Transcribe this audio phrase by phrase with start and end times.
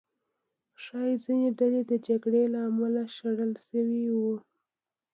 [0.83, 4.35] ښایي ځینې ډلې د جګړې له امله شړل شوي وو.